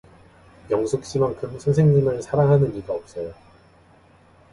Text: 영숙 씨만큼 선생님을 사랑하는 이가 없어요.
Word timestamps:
영숙 0.71 1.05
씨만큼 1.05 1.59
선생님을 1.59 2.23
사랑하는 2.23 2.75
이가 2.75 2.91
없어요. 2.91 3.35